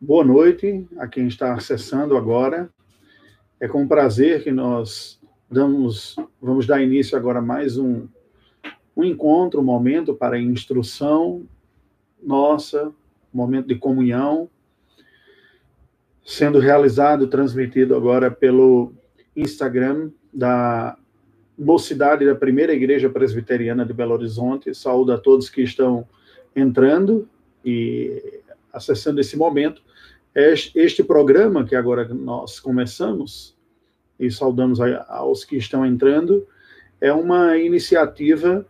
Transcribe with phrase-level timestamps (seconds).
[0.00, 2.70] Boa noite a quem está acessando agora.
[3.58, 5.20] É com prazer que nós
[5.50, 8.06] damos, vamos dar início agora a mais um,
[8.96, 11.44] um encontro, um momento para instrução
[12.22, 12.86] nossa,
[13.34, 14.48] um momento de comunhão,
[16.24, 18.92] sendo realizado, transmitido agora pelo
[19.34, 20.96] Instagram da
[21.58, 24.72] Mocidade da Primeira Igreja Presbiteriana de Belo Horizonte.
[24.76, 26.06] Saúdo a todos que estão
[26.54, 27.28] entrando
[27.64, 28.42] e
[28.72, 29.87] acessando esse momento.
[30.34, 33.56] Este programa que agora nós começamos,
[34.20, 36.46] e saudamos aos que estão entrando,
[37.00, 38.66] é uma iniciativa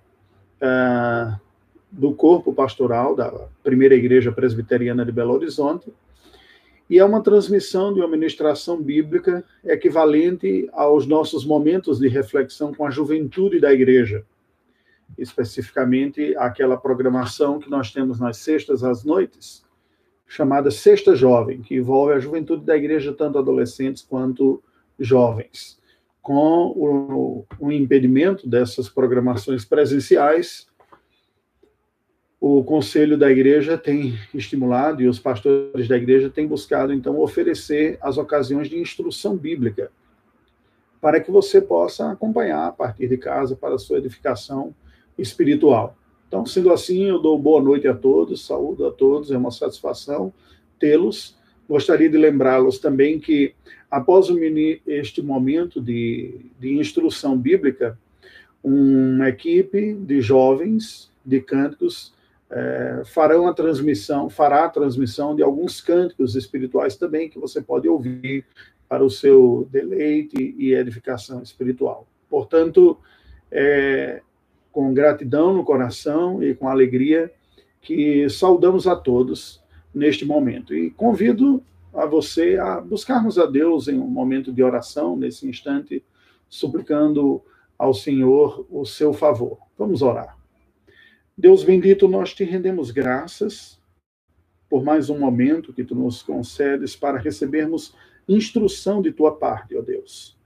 [0.63, 1.41] uh,
[1.91, 5.93] do corpo pastoral da Primeira Igreja Presbiteriana de Belo Horizonte,
[6.89, 12.87] e é uma transmissão de uma ministração bíblica equivalente aos nossos momentos de reflexão com
[12.87, 14.25] a juventude da igreja,
[15.19, 19.63] especificamente aquela programação que nós temos nas sextas às noites,
[20.29, 24.63] chamada Sexta Jovem, que envolve a juventude da igreja, tanto adolescentes quanto
[25.01, 25.79] jovens.
[26.21, 30.69] Com o, o impedimento dessas programações presenciais,
[32.41, 37.99] o conselho da igreja tem estimulado e os pastores da igreja têm buscado, então, oferecer
[38.01, 39.91] as ocasiões de instrução bíblica
[41.01, 44.75] para que você possa acompanhar a partir de casa para a sua edificação
[45.17, 45.98] espiritual.
[46.29, 50.33] Então, sendo assim, eu dou boa noite a todos, saúdo a todos, é uma satisfação
[50.79, 51.35] tê-los.
[51.67, 53.55] Gostaria de lembrá-los também que,
[53.91, 54.29] após
[54.87, 57.99] este momento de, de instrução bíblica,
[58.63, 62.13] uma equipe de jovens de cânticos
[62.51, 67.89] é, farão a transmissão, fará a transmissão de alguns cânticos espirituais também que você pode
[67.89, 68.45] ouvir
[68.89, 72.07] para o seu deleite e edificação espiritual.
[72.29, 72.99] Portanto,
[73.51, 74.23] é,
[74.79, 77.33] com gratidão no coração e com alegria
[77.81, 79.61] que saudamos a todos
[79.93, 80.73] neste momento.
[80.73, 81.61] E convido
[81.93, 86.01] a você a buscarmos a Deus em um momento de oração, nesse instante,
[86.49, 87.43] suplicando
[87.77, 89.59] ao Senhor o seu favor.
[89.77, 90.39] Vamos orar.
[91.37, 93.81] Deus bendito, nós te rendemos graças
[94.71, 97.97] por mais um momento que tu nos concedes para recebermos
[98.29, 100.39] instrução de tua parte, ó Deus.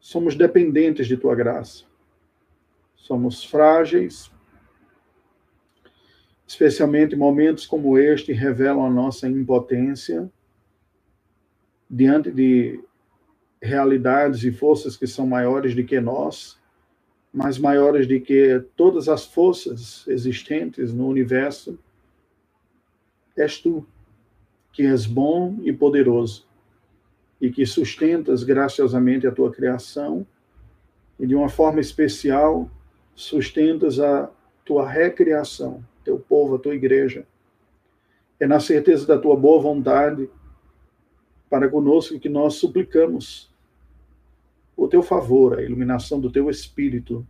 [0.00, 1.87] Somos dependentes de tua graça.
[2.98, 4.30] Somos frágeis,
[6.46, 10.30] especialmente momentos como este revelam a nossa impotência
[11.88, 12.82] diante de
[13.60, 16.58] realidades e forças que são maiores do que nós,
[17.32, 21.78] mas maiores do que todas as forças existentes no universo.
[23.36, 23.86] És tu,
[24.72, 26.46] que és bom e poderoso,
[27.40, 30.26] e que sustentas graciosamente a tua criação,
[31.18, 32.70] e de uma forma especial
[33.18, 34.30] sustentas a
[34.64, 37.26] tua recriação, teu povo, a tua igreja.
[38.38, 40.30] É na certeza da tua boa vontade
[41.50, 43.52] para conosco que nós suplicamos
[44.76, 47.26] o teu favor, a iluminação do teu espírito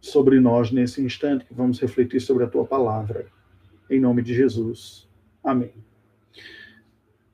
[0.00, 3.26] sobre nós nesse instante que vamos refletir sobre a tua palavra.
[3.90, 5.08] Em nome de Jesus.
[5.42, 5.72] Amém.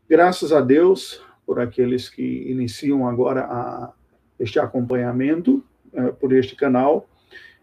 [0.08, 3.92] Graças a Deus por aqueles que iniciam agora a,
[4.40, 5.62] este acompanhamento
[5.92, 7.06] uh, por este canal.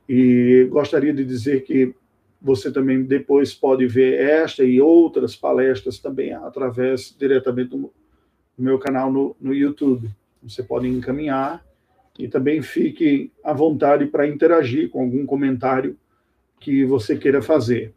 [0.08, 1.94] E gostaria de dizer que
[2.42, 7.92] você também depois pode ver esta e outras palestras também através diretamente do
[8.58, 10.10] meu canal no, no YouTube.
[10.42, 11.66] Você pode encaminhar
[12.20, 15.98] e também fique à vontade para interagir com algum comentário
[16.60, 17.94] que você queira fazer.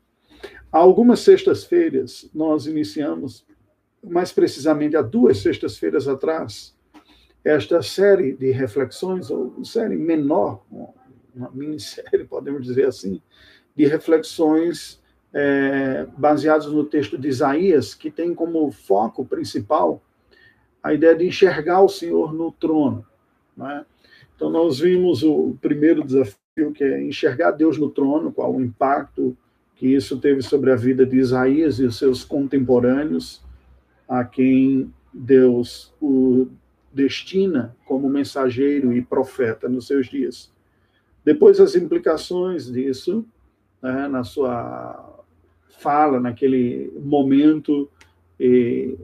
[0.71, 3.45] Há algumas sextas-feiras nós iniciamos,
[4.03, 6.75] mais precisamente há duas sextas-feiras atrás,
[7.45, 10.65] esta série de reflexões, ou série menor,
[11.37, 13.21] uma minissérie, podemos dizer assim,
[13.77, 15.01] de reflexões
[15.33, 20.03] é, baseadas no texto de Isaías, que tem como foco principal
[20.83, 23.05] a ideia de enxergar o Senhor no trono.
[23.61, 23.85] É?
[24.35, 29.37] Então, nós vimos o primeiro desafio, que é enxergar Deus no trono, qual o impacto
[29.75, 33.43] que isso teve sobre a vida de Isaías e os seus contemporâneos,
[34.09, 36.49] a quem Deus o
[36.93, 40.51] destina como mensageiro e profeta nos seus dias.
[41.27, 43.27] Depois, as implicações disso,
[43.83, 45.25] né, na sua
[45.81, 47.91] fala, naquele momento,
[48.39, 48.97] e,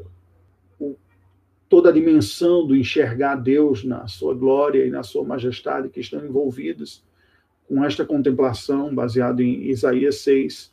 [0.79, 0.95] o,
[1.69, 6.25] toda a dimensão do enxergar Deus na sua glória e na sua majestade que estão
[6.25, 7.05] envolvidos
[7.67, 10.73] com esta contemplação baseada em Isaías 6.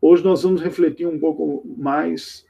[0.00, 2.46] Hoje nós vamos refletir um pouco mais,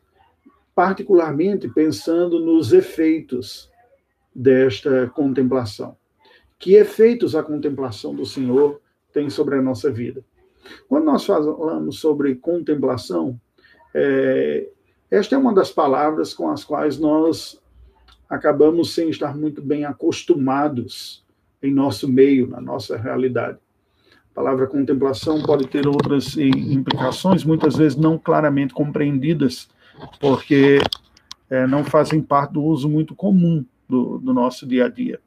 [0.77, 3.69] particularmente pensando nos efeitos
[4.33, 5.97] desta contemplação.
[6.63, 8.81] Que efeitos a contemplação do Senhor
[9.13, 10.25] tem sobre a nossa vida?
[10.89, 13.37] Quando nós falamos sobre contemplação,
[13.93, 14.69] é,
[15.11, 17.61] Esta é uma das palavras com as quais nós
[18.31, 21.25] acabamos sem estar muito bem acostumados
[21.61, 23.59] em nosso meio, na nossa realidade.
[24.31, 29.69] A palavra contemplação pode ter outras implicações, muitas vezes não claramente compreendidas,
[30.21, 30.79] porque
[31.51, 35.21] é, não fazem parte do uso muito comum do, do nosso dia a dia.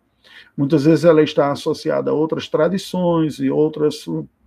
[0.56, 4.06] Muitas vezes ela está associada a outras tradições e outras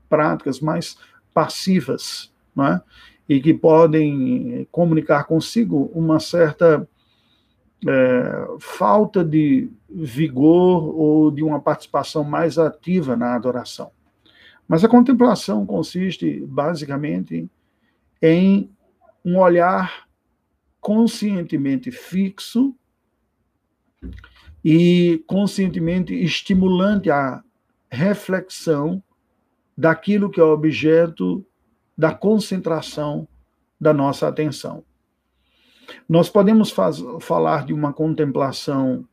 [0.08, 0.96] práticas mais
[1.34, 2.82] passivas, não é?
[3.28, 6.88] e que podem comunicar consigo uma certa
[7.86, 13.90] é, falta de vigor ou de uma participação mais ativa na adoração.
[14.66, 17.48] Mas a contemplação consiste, basicamente,
[18.20, 18.70] em
[19.24, 20.08] um olhar
[20.80, 22.74] conscientemente fixo
[24.64, 27.42] e conscientemente estimulante a
[27.90, 29.02] reflexão
[29.76, 31.44] daquilo que é objeto
[31.96, 33.26] da concentração
[33.80, 34.84] da nossa atenção.
[36.08, 39.06] Nós podemos faz, falar de uma contemplação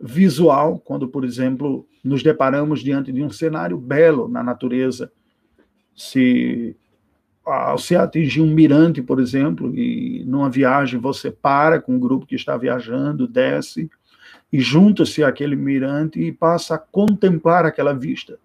[0.00, 5.12] visual, quando, por exemplo, nos deparamos diante de um cenário belo na natureza.
[5.94, 6.76] Se
[7.44, 12.26] ao se atingir um mirante, por exemplo, e numa viagem você para com o grupo
[12.26, 13.90] que está viajando, desce
[14.52, 18.38] e junta-se àquele mirante e passa a contemplar aquela vista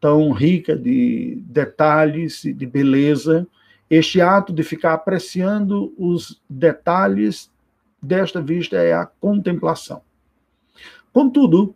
[0.00, 3.46] tão rica de detalhes e de beleza.
[3.88, 7.50] Este ato de ficar apreciando os detalhes
[8.02, 10.02] desta vista é a contemplação.
[11.12, 11.74] Contudo,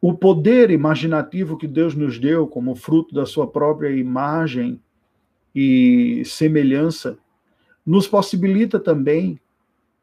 [0.00, 4.80] o poder imaginativo que Deus nos deu como fruto da sua própria imagem
[5.54, 7.16] e semelhança
[7.86, 9.38] nos possibilita também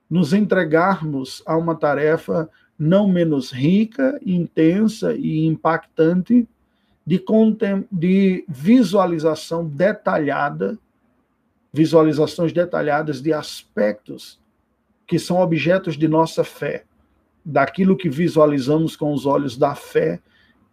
[0.09, 2.49] nos entregarmos a uma tarefa
[2.79, 6.47] não menos rica, intensa e impactante
[7.05, 7.21] de,
[7.91, 10.79] de visualização detalhada,
[11.73, 14.39] visualizações detalhadas de aspectos
[15.05, 16.85] que são objetos de nossa fé
[17.43, 20.21] daquilo que visualizamos com os olhos da fé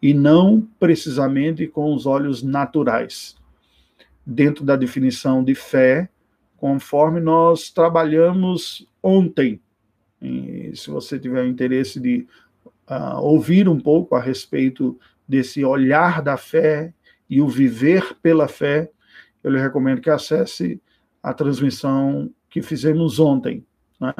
[0.00, 3.34] e não precisamente com os olhos naturais.
[4.24, 6.08] Dentro da definição de fé,
[6.56, 9.60] conforme nós trabalhamos ontem.
[10.26, 12.26] E se você tiver interesse de
[12.90, 16.93] uh, ouvir um pouco a respeito desse olhar da fé
[17.28, 18.90] e o viver pela fé,
[19.43, 20.81] eu lhe recomendo que acesse
[21.23, 23.64] a transmissão que fizemos ontem.
[24.00, 24.12] Né?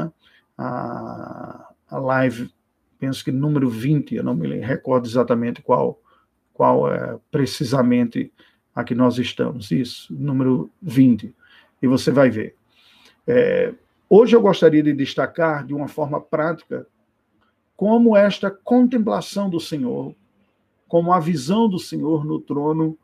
[0.57, 2.51] A, a live,
[2.99, 6.01] penso que número 20, eu não me recordo exatamente qual,
[6.53, 8.33] qual é precisamente
[8.75, 11.35] a que nós estamos, isso, número 20,
[11.81, 12.55] e você vai ver.
[13.27, 13.73] É,
[14.09, 16.87] hoje eu gostaria de destacar de uma forma prática
[17.77, 20.15] como esta contemplação do Senhor,
[20.89, 22.97] como a visão do Senhor no trono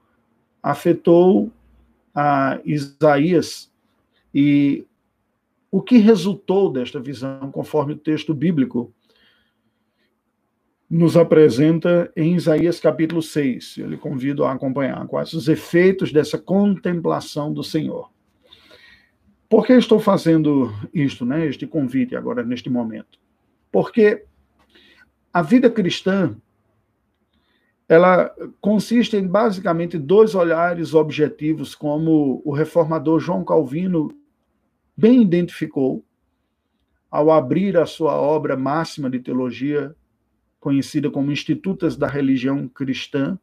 [0.63, 1.51] afetou
[2.15, 3.71] a Isaías
[4.35, 4.87] e
[5.71, 8.93] o que resultou desta visão, conforme o texto bíblico
[10.89, 13.79] nos apresenta em Isaías capítulo 6.
[13.79, 18.11] Eu lhe convido a acompanhar quais os efeitos dessa contemplação do Senhor.
[19.53, 23.19] Por que estou fazendo isto, né, este convite agora, neste momento?
[23.71, 24.25] Porque
[25.31, 26.35] a vida cristã
[27.87, 34.17] ela consiste em basicamente dois olhares objetivos, como o reformador João Calvino
[34.97, 36.03] bem identificou
[37.11, 39.95] ao abrir a sua obra máxima de teologia,
[40.59, 43.39] conhecida como Institutas da Religião Cristã,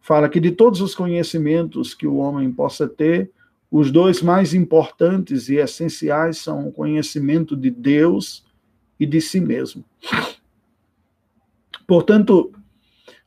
[0.00, 3.30] fala que de todos os conhecimentos que o homem possa ter,
[3.72, 8.44] os dois mais importantes e essenciais são o conhecimento de Deus
[9.00, 9.82] e de si mesmo.
[11.86, 12.52] Portanto,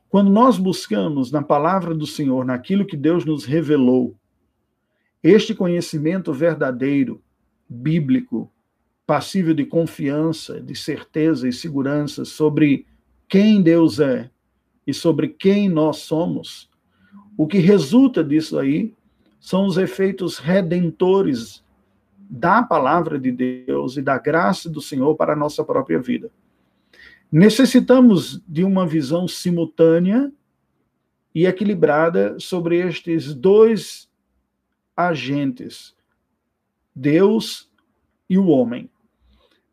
[0.08, 4.14] quando nós buscamos na palavra do Senhor, naquilo que Deus nos revelou,
[5.20, 7.20] este conhecimento verdadeiro,
[7.68, 8.48] bíblico,
[9.04, 12.86] passível de confiança, de certeza e segurança sobre
[13.28, 14.30] quem Deus é
[14.86, 16.70] e sobre quem nós somos,
[17.36, 18.94] o que resulta disso aí
[19.46, 21.64] são os efeitos redentores
[22.18, 26.32] da palavra de Deus e da graça do Senhor para a nossa própria vida.
[27.30, 30.32] Necessitamos de uma visão simultânea
[31.32, 34.10] e equilibrada sobre estes dois
[34.96, 35.94] agentes,
[36.92, 37.70] Deus
[38.28, 38.90] e o homem.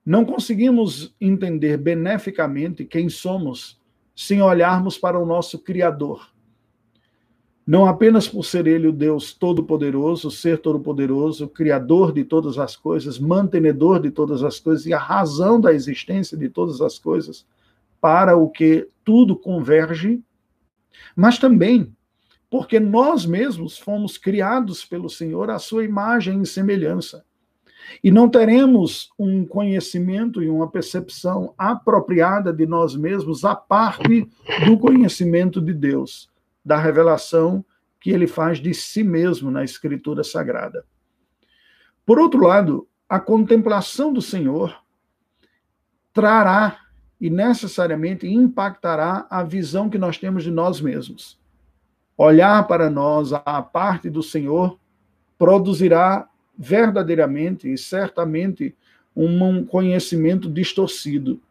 [0.05, 3.81] Não conseguimos entender beneficamente quem somos
[4.15, 6.31] sem olharmos para o nosso Criador.
[7.65, 13.17] Não apenas por ser Ele o Deus Todo-Poderoso, Ser Todo-Poderoso, Criador de todas as coisas,
[13.17, 17.46] mantenedor de todas as coisas e a razão da existência de todas as coisas,
[18.01, 20.22] para o que tudo converge,
[21.15, 21.96] mas também
[22.53, 27.25] porque nós mesmos fomos criados pelo Senhor à sua imagem e semelhança.
[28.03, 34.29] E não teremos um conhecimento e uma percepção apropriada de nós mesmos a parte
[34.67, 36.29] do conhecimento de Deus,
[36.63, 37.63] da revelação
[38.00, 40.86] que ele faz de si mesmo na Escritura Sagrada.
[42.05, 44.84] Por outro lado, a contemplação do Senhor
[46.12, 46.79] trará
[47.20, 51.39] e necessariamente impactará a visão que nós temos de nós mesmos.
[52.17, 54.77] Olhar para nós, a parte do Senhor,
[55.38, 58.75] produzirá verdadeiramente e certamente
[59.15, 61.41] um conhecimento distorcido,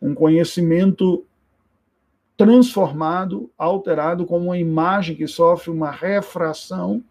[0.00, 1.24] um conhecimento
[2.36, 7.02] transformado, alterado, como uma imagem que sofre uma refração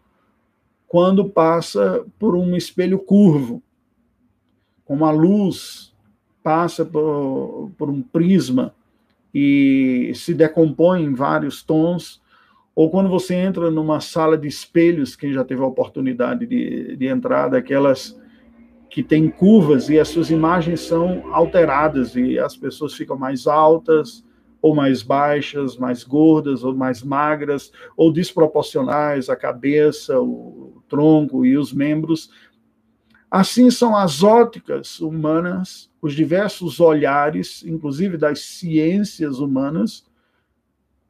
[0.86, 3.62] quando passa por um espelho curvo,
[4.84, 5.92] como a luz
[6.42, 8.74] passa por, por um prisma
[9.34, 12.22] e se decompõe em vários tons,
[12.74, 17.06] ou quando você entra numa sala de espelhos, quem já teve a oportunidade de, de
[17.06, 18.20] entrar, daquelas
[18.90, 24.24] que tem curvas e as suas imagens são alteradas e as pessoas ficam mais altas
[24.64, 31.54] ou mais baixas, mais gordas ou mais magras ou desproporcionais a cabeça, o tronco e
[31.54, 32.30] os membros.
[33.30, 40.06] Assim são as óticas humanas, os diversos olhares, inclusive das ciências humanas,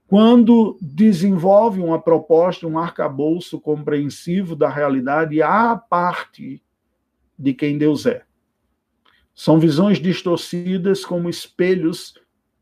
[0.08, 6.61] quando desenvolve uma proposta, um arcabouço compreensivo da realidade à parte
[7.38, 8.25] de quem Deus é.
[9.32, 12.14] São visões distorcidas como espelhos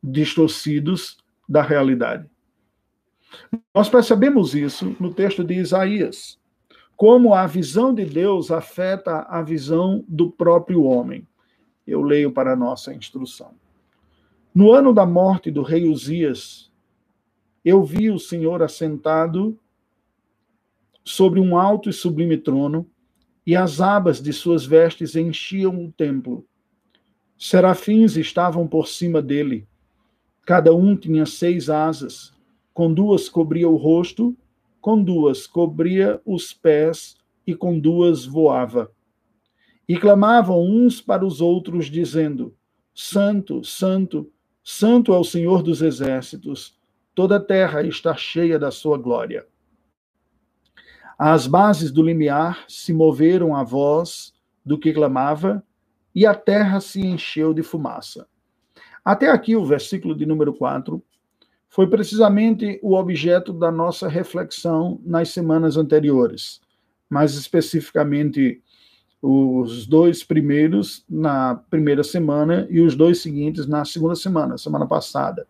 [0.02, 1.18] distorcidos
[1.48, 2.28] da realidade.
[3.74, 6.38] Nós percebemos isso no texto de Isaías,
[6.96, 11.26] como a visão de Deus afeta a visão do próprio homem.
[11.86, 13.54] Eu leio para nossa instrução.
[14.54, 16.70] No ano da morte do rei Uzias,
[17.64, 19.58] eu vi o Senhor assentado
[21.04, 22.88] sobre um alto e sublime trono,
[23.44, 26.46] e as abas de suas vestes enchiam o templo.
[27.36, 29.66] Serafins estavam por cima dele.
[30.44, 32.32] Cada um tinha seis asas.
[32.74, 34.36] Com duas cobria o rosto,
[34.80, 38.90] com duas cobria os pés, e com duas voava.
[39.88, 42.54] E clamavam uns para os outros, dizendo:
[42.94, 44.30] Santo, Santo,
[44.62, 46.80] Santo é o Senhor dos exércitos
[47.14, 49.46] toda a terra está cheia da sua glória.
[51.18, 54.32] As bases do limiar se moveram à voz
[54.64, 55.64] do que clamava,
[56.14, 58.28] e a terra se encheu de fumaça.
[59.04, 61.02] Até aqui, o versículo de número 4
[61.68, 66.60] foi precisamente o objeto da nossa reflexão nas semanas anteriores,
[67.08, 68.62] mais especificamente
[69.20, 75.46] os dois primeiros na primeira semana e os dois seguintes na segunda semana, semana passada.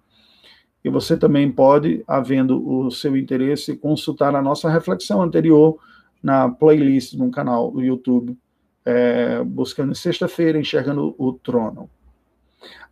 [0.85, 5.78] E você também pode, havendo o seu interesse, consultar a nossa reflexão anterior
[6.23, 8.37] na playlist no canal do YouTube,
[8.85, 11.88] é, buscando sexta-feira, enxergando o trono.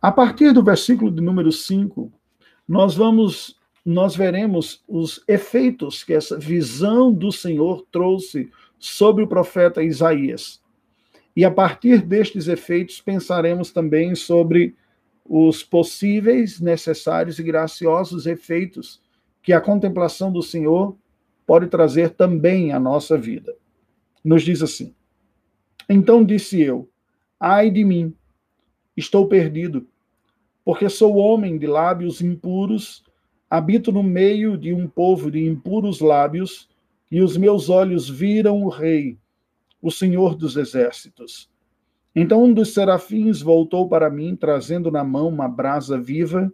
[0.01, 2.11] A partir do versículo de número 5,
[2.67, 8.49] nós vamos, nós veremos os efeitos que essa visão do Senhor trouxe
[8.79, 10.61] sobre o profeta Isaías.
[11.35, 14.75] E a partir destes efeitos, pensaremos também sobre
[15.23, 19.01] os possíveis, necessários e graciosos efeitos
[19.41, 20.95] que a contemplação do Senhor
[21.45, 23.55] pode trazer também à nossa vida.
[24.23, 24.93] Nos diz assim:
[25.89, 26.89] Então disse eu:
[27.39, 28.13] Ai de mim,
[28.95, 29.87] estou perdido,
[30.63, 33.03] porque sou homem de lábios impuros,
[33.49, 36.69] habito no meio de um povo de impuros lábios,
[37.11, 39.17] e os meus olhos viram o Rei,
[39.81, 41.49] o Senhor dos exércitos.
[42.15, 46.51] Então um dos serafins voltou para mim, trazendo na mão uma brasa viva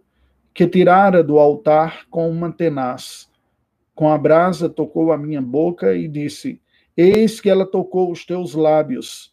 [0.54, 3.30] que tirara do altar com uma tenaz.
[3.94, 6.60] Com a brasa tocou a minha boca e disse:
[6.96, 9.32] Eis que ela tocou os teus lábios,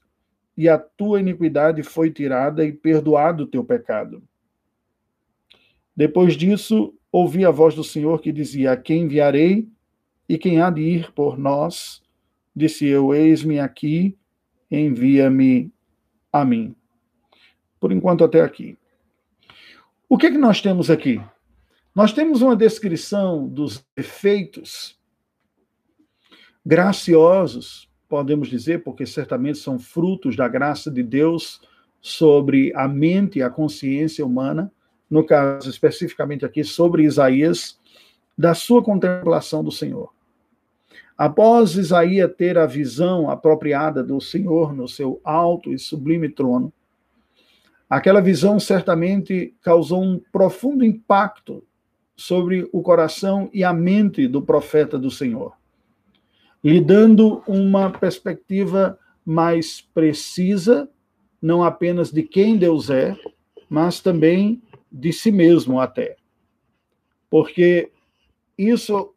[0.58, 4.24] e a tua iniquidade foi tirada e perdoado o teu pecado.
[5.96, 9.68] Depois disso, ouvi a voz do Senhor que dizia: A quem enviarei
[10.28, 12.02] e quem há de ir por nós?
[12.56, 14.18] Disse eu: Eis-me aqui,
[14.70, 15.72] envia-me
[16.32, 16.76] a mim.
[17.80, 18.78] Por enquanto, até aqui.
[20.08, 21.22] O que, é que nós temos aqui?
[21.94, 25.00] Nós temos uma descrição dos efeitos
[26.66, 31.62] graciosos, podemos dizer, porque certamente são frutos da graça de Deus
[32.02, 34.72] sobre a mente e a consciência humana,
[35.10, 37.80] no caso especificamente aqui sobre Isaías,
[38.38, 40.14] da sua contemplação do Senhor.
[41.18, 46.74] Após Isaías ter a visão apropriada do Senhor no seu alto e sublime trono,
[47.90, 51.64] aquela visão certamente causou um profundo impacto
[52.16, 55.54] sobre o coração e a mente do profeta do Senhor,
[56.66, 60.90] lhe dando uma perspectiva mais precisa,
[61.40, 63.16] não apenas de quem Deus é,
[63.70, 66.18] mas também de si mesmo até.
[67.30, 67.92] Porque
[68.58, 69.14] isso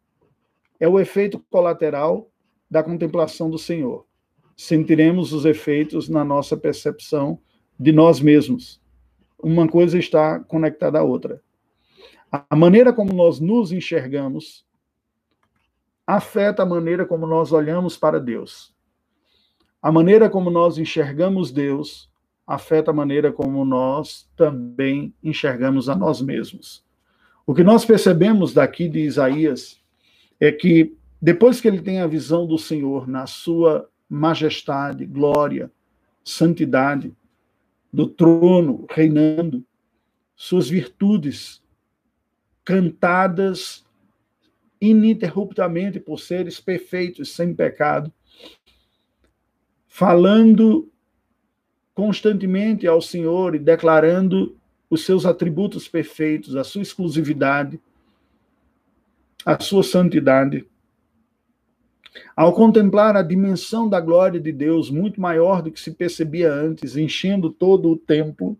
[0.79, 2.31] é o efeito colateral
[2.71, 4.05] da contemplação do Senhor.
[4.55, 7.41] Sentiremos os efeitos na nossa percepção
[7.81, 8.79] de nós mesmos.
[9.43, 11.41] Uma coisa está conectada à outra.
[12.31, 14.68] A maneira como nós nos enxergamos
[16.09, 18.75] afeta a maneira como nós olhamos para Deus.
[19.83, 22.11] A maneira como nós enxergamos Deus
[22.47, 26.83] afeta a maneira como nós também enxergamos a nós mesmos.
[27.47, 29.79] O que nós percebemos daqui de Isaías
[30.41, 35.71] é que depois que ele tem a visão do Senhor na sua majestade, glória,
[36.25, 37.15] santidade,
[37.93, 39.63] do trono reinando,
[40.35, 41.63] suas virtudes
[42.65, 43.87] cantadas
[44.81, 48.13] ininterruptamente por seres perfeitos, sem pecado,
[49.87, 50.91] falando
[51.95, 54.57] constantemente ao Senhor e declarando
[54.89, 57.81] os seus atributos perfeitos, a sua exclusividade,
[59.45, 60.67] a sua santidade.
[62.37, 66.97] Ao contemplar a dimensão da glória de Deus, muito maior do que se percebia antes,
[66.97, 68.57] enchendo todo o templo,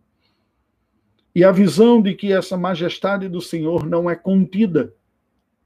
[1.35, 4.93] e a visão de que essa majestade do Senhor não é contida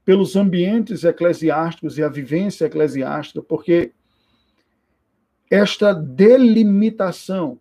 [0.05, 3.93] pelos ambientes eclesiásticos e a vivência eclesiástica, porque
[5.49, 7.59] esta delimitação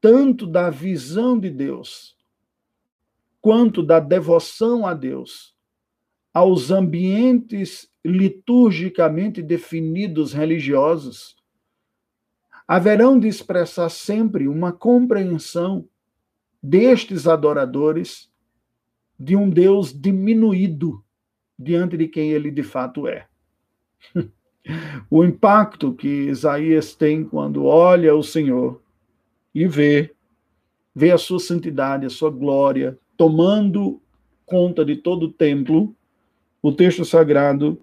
[0.00, 2.16] tanto da visão de Deus
[3.40, 5.54] quanto da devoção a Deus
[6.32, 11.36] aos ambientes liturgicamente definidos religiosos,
[12.66, 15.88] haverão de expressar sempre uma compreensão
[16.62, 18.29] destes adoradores
[19.20, 21.04] de um Deus diminuído
[21.58, 23.26] diante de quem ele de fato é.
[25.10, 28.80] o impacto que Isaías tem quando olha o Senhor
[29.54, 30.14] e vê,
[30.94, 34.00] vê a sua santidade, a sua glória, tomando
[34.46, 35.94] conta de todo o templo,
[36.62, 37.78] o texto sagrado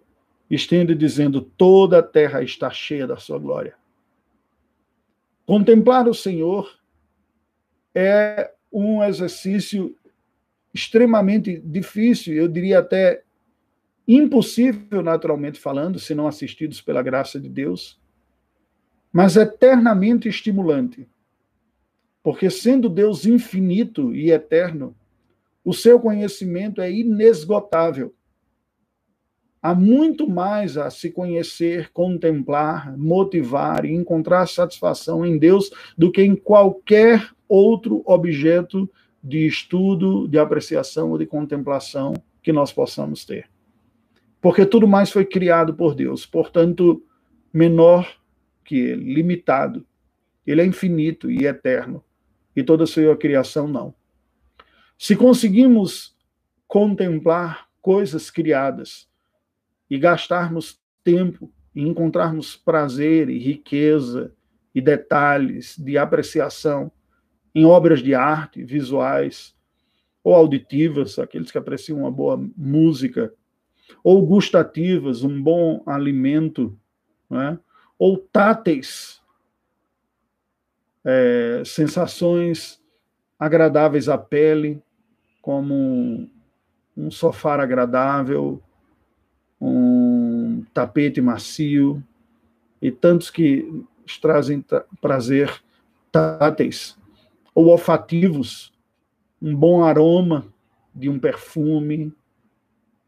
[0.50, 3.76] estende dizendo: toda a terra está cheia da sua glória.
[5.46, 6.80] Contemplar o Senhor
[7.94, 9.96] é um exercício
[10.78, 13.24] extremamente difícil, eu diria até
[14.08, 18.00] impossível, naturalmente falando, se não assistidos pela graça de Deus,
[19.12, 21.10] mas eternamente estimulante.
[22.22, 24.96] Porque, sendo Deus infinito e eterno,
[25.66, 28.14] o seu conhecimento é inesgotável.
[29.62, 36.22] Há muito mais a se conhecer, contemplar, motivar e encontrar satisfação em Deus do que
[36.22, 38.90] em qualquer outro objeto
[39.24, 43.50] de estudo, de apreciação ou de contemplação que nós possamos ter.
[44.42, 47.04] Porque tudo mais foi criado por Deus, portanto,
[47.52, 48.08] menor
[48.64, 49.86] que ele, limitado.
[50.46, 52.04] Ele é infinito e eterno
[52.56, 53.94] e toda a sua criação não.
[54.98, 56.16] Se conseguimos
[56.68, 59.08] contemplar coisas criadas
[59.90, 64.34] e gastarmos tempo e encontrarmos prazer e riqueza
[64.74, 66.92] e detalhes de apreciação
[67.58, 69.56] em obras de arte, visuais
[70.24, 73.34] ou auditivas, aqueles que apreciam uma boa música,
[74.04, 76.78] ou gustativas, um bom alimento,
[77.28, 77.58] né?
[77.98, 79.24] ou táteis,
[81.04, 82.80] é, sensações
[83.40, 84.80] agradáveis à pele,
[85.42, 86.30] como
[86.96, 88.62] um, sofá agradável,
[89.60, 92.04] um tapete macio,
[92.80, 93.84] e tantos que
[94.22, 94.64] trazem
[95.02, 95.52] prazer
[96.12, 96.96] táteis
[97.58, 98.72] ou olfativos,
[99.42, 100.46] um bom aroma
[100.94, 102.14] de um perfume,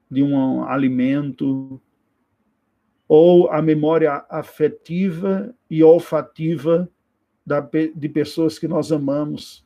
[0.09, 1.79] de um alimento,
[3.07, 6.89] ou a memória afetiva e olfativa
[7.45, 9.63] da, de pessoas que nós amamos,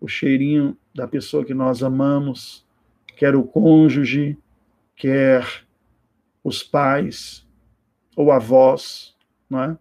[0.00, 2.64] o cheirinho da pessoa que nós amamos,
[3.16, 4.38] quer o cônjuge,
[4.94, 5.66] quer
[6.44, 7.44] os pais
[8.14, 9.16] ou avós,
[9.50, 9.78] não é?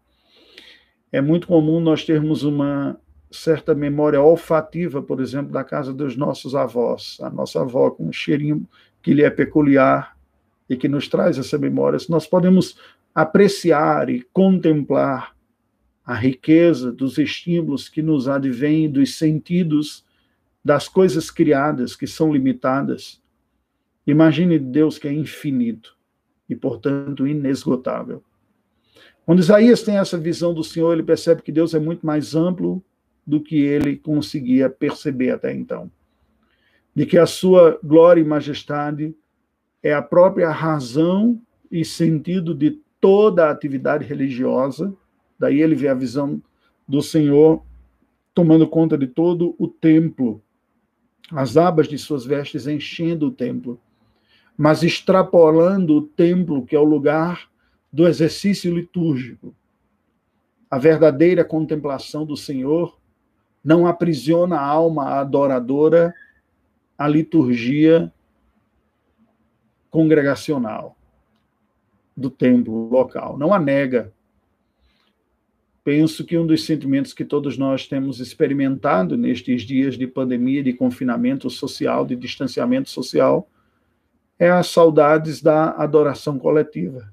[1.12, 3.00] É muito comum nós termos uma
[3.32, 7.18] certa memória olfativa, por exemplo, da casa dos nossos avós.
[7.22, 8.68] A nossa avó com um cheirinho
[9.02, 10.18] que lhe é peculiar
[10.70, 12.00] e que nos traz essa memória.
[12.10, 12.78] Nós podemos
[13.14, 15.36] apreciar e contemplar
[16.06, 20.06] a riqueza dos estímulos que nos advêm dos sentidos
[20.64, 23.22] das coisas criadas que são limitadas.
[24.06, 25.96] Imagine Deus que é infinito
[26.50, 28.24] e, portanto, inesgotável.
[29.26, 32.84] Quando Isaías tem essa visão do Senhor, ele percebe que Deus é muito mais amplo
[33.26, 35.92] do que ele conseguia perceber até então.
[36.96, 39.16] De que a sua glória e majestade
[39.82, 44.96] é a própria razão e sentido de toda a atividade religiosa
[45.42, 46.40] Daí ele vê a visão
[46.88, 47.66] do Senhor
[48.32, 50.40] tomando conta de todo o templo,
[51.32, 53.82] as abas de suas vestes enchendo o templo,
[54.56, 57.50] mas extrapolando o templo, que é o lugar
[57.92, 59.56] do exercício litúrgico.
[60.70, 63.01] A verdadeira contemplação do Senhor
[63.64, 66.14] não aprisiona a alma adoradora
[66.98, 68.12] à liturgia
[69.90, 70.96] congregacional
[72.16, 74.14] do templo local, não a nega.
[75.84, 80.74] Penso que um dos sentimentos que todos nós temos experimentado nestes dias de pandemia, de
[80.74, 83.50] confinamento social, de distanciamento social,
[84.38, 87.12] é as saudades da adoração coletiva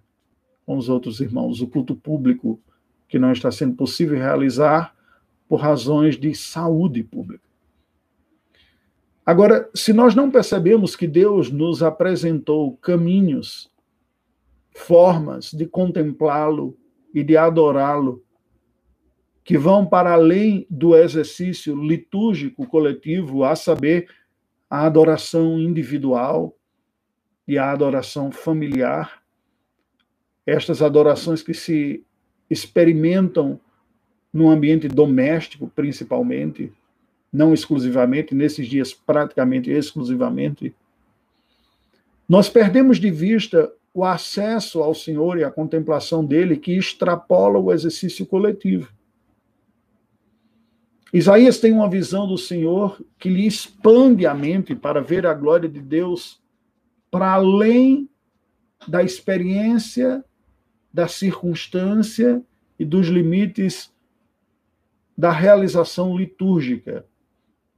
[0.67, 2.61] com os outros irmãos, o culto público
[3.09, 4.95] que não está sendo possível realizar
[5.49, 7.49] por razões de saúde pública.
[9.25, 13.71] Agora, se nós não percebemos que Deus nos apresentou caminhos,
[14.75, 16.77] formas de contemplá-lo
[17.13, 18.23] e de adorá-lo,
[19.45, 24.09] que vão para além do exercício litúrgico coletivo, a saber,
[24.69, 26.55] a adoração individual
[27.47, 29.23] e a adoração familiar,
[30.47, 32.05] estas adorações que se
[32.51, 33.61] experimentam
[34.33, 36.73] no ambiente doméstico, principalmente,
[37.33, 40.75] não exclusivamente, nesses dias praticamente exclusivamente,
[42.29, 47.73] nós perdemos de vista o acesso ao Senhor e a contemplação dele que extrapola o
[47.73, 48.93] exercício coletivo.
[51.13, 55.69] Isaías tem uma visão do Senhor que lhe expande a mente para ver a glória
[55.69, 56.41] de Deus
[57.11, 58.09] para além
[58.87, 60.23] da experiência
[60.93, 62.43] da circunstância
[62.79, 63.91] e dos limites
[65.19, 67.05] da realização litúrgica,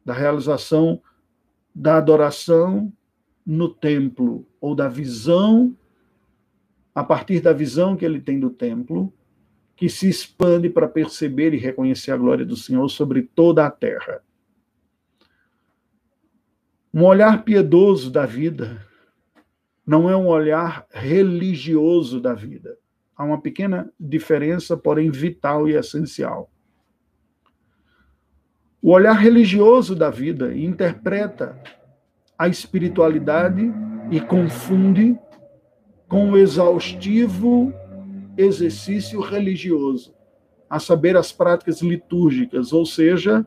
[0.05, 1.01] da realização
[1.75, 2.93] da adoração
[3.47, 5.75] no templo, ou da visão,
[6.95, 9.11] a partir da visão que ele tem do templo,
[9.75, 14.23] que se expande para perceber e reconhecer a glória do Senhor sobre toda a terra.
[16.93, 18.87] Um olhar piedoso da vida
[19.87, 22.77] não é um olhar religioso da vida.
[23.17, 26.51] Há uma pequena diferença, porém vital e essencial.
[28.83, 31.61] O olhar religioso da vida interpreta
[32.39, 33.71] a espiritualidade
[34.11, 35.19] e confunde
[36.09, 37.73] com o exaustivo
[38.37, 40.15] exercício religioso,
[40.69, 43.47] a saber, as práticas litúrgicas, ou seja,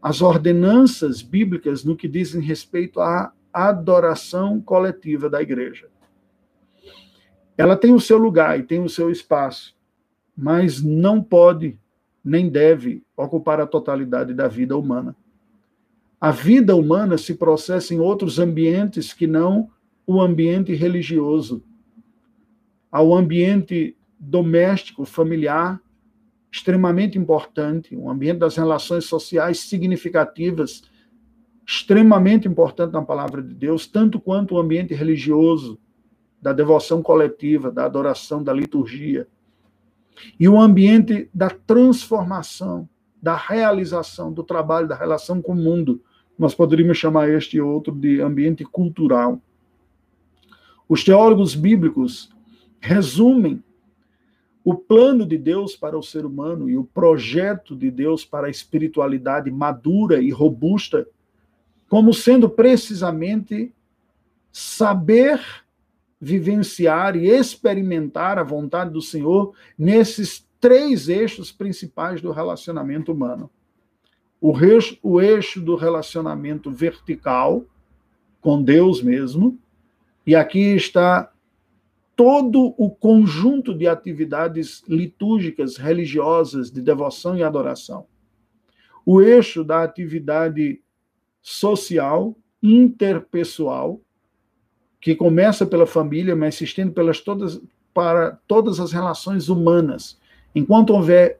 [0.00, 5.88] as ordenanças bíblicas no que dizem respeito à adoração coletiva da igreja.
[7.58, 9.74] Ela tem o seu lugar e tem o seu espaço,
[10.36, 11.76] mas não pode
[12.26, 15.14] nem deve ocupar a totalidade da vida humana.
[16.20, 19.70] A vida humana se processa em outros ambientes que não
[20.04, 21.62] o ambiente religioso.
[22.90, 25.80] Ao ambiente doméstico, familiar,
[26.50, 30.82] extremamente importante, um ambiente das relações sociais significativas,
[31.64, 35.78] extremamente importante na palavra de Deus, tanto quanto o ambiente religioso,
[36.42, 39.28] da devoção coletiva, da adoração, da liturgia.
[40.38, 42.88] E o ambiente da transformação,
[43.20, 46.02] da realização do trabalho, da relação com o mundo.
[46.38, 49.40] Nós poderíamos chamar este outro de ambiente cultural.
[50.88, 52.30] Os teólogos bíblicos
[52.80, 53.62] resumem
[54.64, 58.50] o plano de Deus para o ser humano e o projeto de Deus para a
[58.50, 61.06] espiritualidade madura e robusta
[61.88, 63.72] como sendo precisamente
[64.50, 65.40] saber
[66.26, 73.48] vivenciar e experimentar a vontade do Senhor nesses três eixos principais do relacionamento humano.
[74.40, 77.64] O eixo, o eixo do relacionamento vertical,
[78.40, 79.56] com Deus mesmo,
[80.26, 81.32] e aqui está
[82.16, 88.04] todo o conjunto de atividades litúrgicas, religiosas, de devoção e adoração.
[89.04, 90.82] O eixo da atividade
[91.40, 94.00] social, interpessoal,
[95.06, 97.62] que começa pela família, mas se estende pelas todas,
[97.94, 100.18] para todas as relações humanas.
[100.52, 101.36] Enquanto houver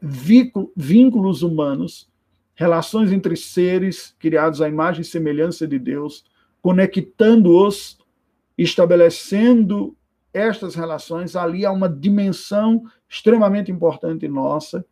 [0.73, 2.07] vínculos humanos,
[2.55, 6.23] relações entre seres criados à imagem e semelhança de Deus,
[6.61, 7.97] conectando-os,
[8.57, 9.93] estabelecendo
[10.33, 14.85] estas relações, ali há uma dimensão extremamente importante nossa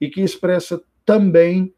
[0.00, 1.72] e que expressa também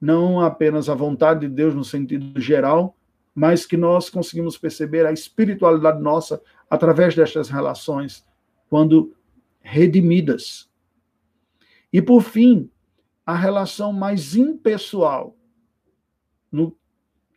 [0.00, 2.96] não apenas a vontade de Deus no sentido geral,
[3.34, 8.24] mas que nós conseguimos perceber a espiritualidade nossa através destas relações,
[8.68, 9.14] quando
[9.60, 10.70] redimidas.
[11.92, 12.70] E, por fim,
[13.26, 15.36] a relação mais impessoal,
[16.52, 16.76] no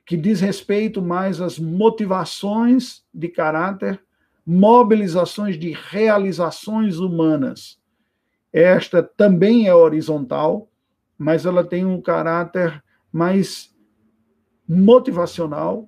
[0.06, 4.02] que diz respeito mais às motivações de caráter,
[4.46, 7.80] mobilizações de realizações humanas,
[8.54, 10.70] esta também é horizontal,
[11.18, 13.76] mas ela tem um caráter mais
[14.68, 15.88] motivacional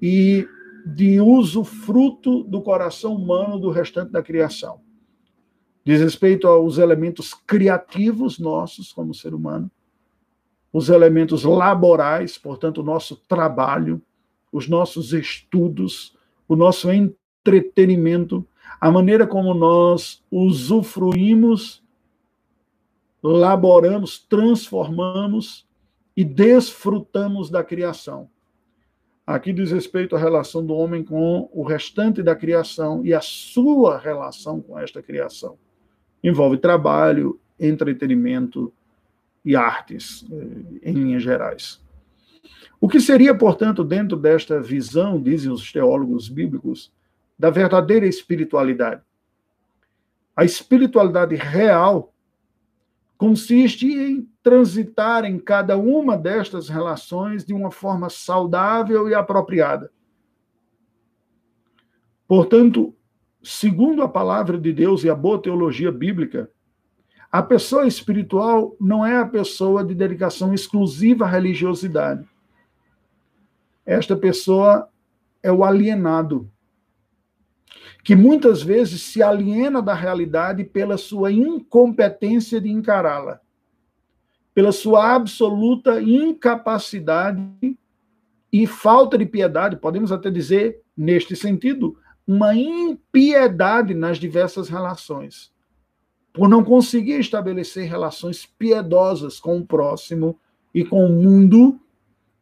[0.00, 0.46] e
[0.84, 4.80] de uso fruto do coração humano do restante da criação.
[5.84, 9.70] Diz respeito aos elementos criativos nossos como ser humano,
[10.72, 14.00] os elementos laborais, portanto, o nosso trabalho,
[14.50, 16.16] os nossos estudos,
[16.48, 18.46] o nosso entretenimento,
[18.80, 21.82] a maneira como nós usufruímos,
[23.22, 25.66] laboramos, transformamos
[26.16, 28.28] e desfrutamos da criação.
[29.26, 33.96] Aqui diz respeito à relação do homem com o restante da criação e a sua
[33.96, 35.56] relação com esta criação.
[36.22, 38.72] Envolve trabalho, entretenimento
[39.44, 41.80] e artes, eh, em linhas gerais.
[42.80, 46.92] O que seria, portanto, dentro desta visão, dizem os teólogos bíblicos,
[47.38, 49.02] da verdadeira espiritualidade?
[50.34, 52.12] A espiritualidade real
[53.16, 59.90] consiste em transitar em cada uma destas relações de uma forma saudável e apropriada.
[62.26, 62.94] Portanto,
[63.42, 66.50] segundo a palavra de Deus e a boa teologia bíblica,
[67.30, 72.26] a pessoa espiritual não é a pessoa de dedicação exclusiva à religiosidade.
[73.84, 74.88] Esta pessoa
[75.42, 76.50] é o alienado,
[78.02, 83.41] que muitas vezes se aliena da realidade pela sua incompetência de encará-la,
[84.54, 87.42] pela sua absoluta incapacidade
[88.52, 95.50] e falta de piedade, podemos até dizer, neste sentido, uma impiedade nas diversas relações.
[96.32, 100.38] Por não conseguir estabelecer relações piedosas com o próximo
[100.74, 101.80] e com o mundo,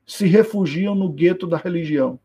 [0.06, 2.18] se refugiam no gueto da religião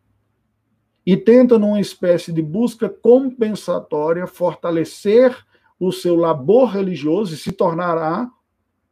[1.06, 5.38] e tenta, numa espécie de busca compensatória, fortalecer
[5.80, 8.30] o seu labor religioso e se tornará,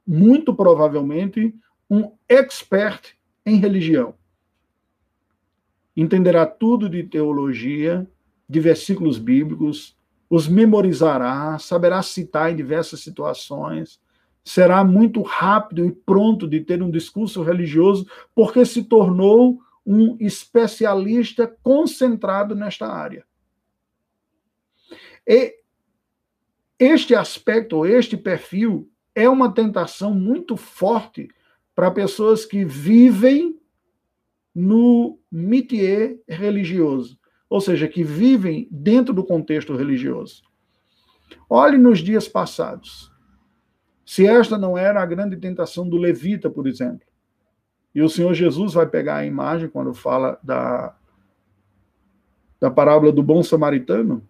[0.05, 1.53] muito provavelmente,
[1.89, 4.15] um expert em religião.
[5.95, 8.07] Entenderá tudo de teologia,
[8.49, 9.97] de versículos bíblicos,
[10.29, 14.01] os memorizará, saberá citar em diversas situações,
[14.43, 21.47] será muito rápido e pronto de ter um discurso religioso, porque se tornou um especialista
[21.61, 23.25] concentrado nesta área.
[25.27, 25.55] E
[26.79, 31.29] este aspecto, este perfil, é uma tentação muito forte
[31.75, 33.59] para pessoas que vivem
[34.53, 37.17] no métier religioso,
[37.49, 40.43] ou seja, que vivem dentro do contexto religioso.
[41.49, 43.11] Olhe nos dias passados.
[44.05, 47.07] Se esta não era a grande tentação do levita, por exemplo,
[47.95, 50.95] e o Senhor Jesus vai pegar a imagem quando fala da,
[52.59, 54.27] da parábola do bom samaritano,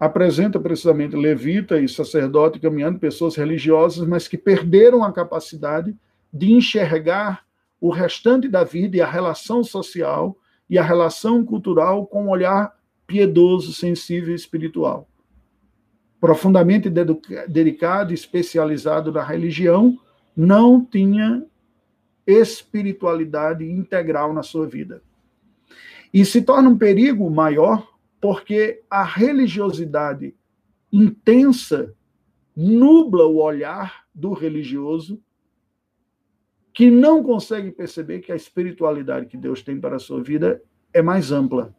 [0.00, 5.94] apresenta precisamente levita e sacerdote caminhando, pessoas religiosas, mas que perderam a capacidade
[6.32, 7.44] de enxergar
[7.78, 10.34] o restante da vida e a relação social
[10.70, 12.74] e a relação cultural com um olhar
[13.06, 15.06] piedoso, sensível e espiritual.
[16.18, 16.88] Profundamente
[17.48, 19.98] dedicado e especializado na religião,
[20.34, 21.44] não tinha
[22.26, 25.02] espiritualidade integral na sua vida.
[26.12, 27.89] E se torna um perigo maior
[28.20, 30.34] porque a religiosidade
[30.92, 31.94] intensa
[32.54, 35.20] nubla o olhar do religioso
[36.72, 41.02] que não consegue perceber que a espiritualidade que Deus tem para a sua vida é
[41.02, 41.74] mais ampla.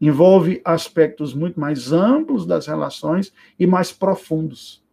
[0.00, 4.84] Envolve aspectos muito mais amplos das relações e mais profundos.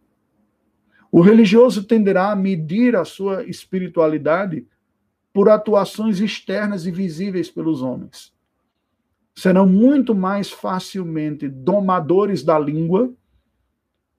[1.10, 4.66] O religioso tenderá a medir a sua espiritualidade
[5.32, 8.32] por atuações externas e visíveis pelos homens.
[9.34, 13.12] Serão muito mais facilmente domadores da língua.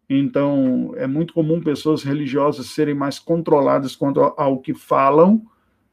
[0.10, 5.46] Então, é muito comum pessoas religiosas serem mais controladas quanto ao que falam,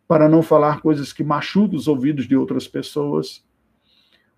[0.09, 3.45] para não falar coisas que machuquem os ouvidos de outras pessoas.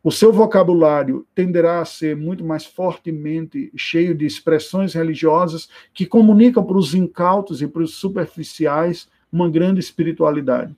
[0.04, 6.64] O seu vocabulário tenderá a ser muito mais fortemente cheio de expressões religiosas que comunicam
[6.64, 10.76] para os incautos e para os superficiais uma grande espiritualidade.